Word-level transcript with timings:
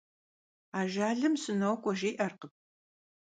Ajjalım 0.79 1.35
«sınok'ue» 1.43 1.93
jji'erkhım. 1.99 2.51